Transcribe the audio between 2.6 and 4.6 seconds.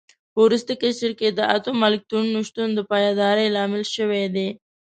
د پایداري لامل شوی دی.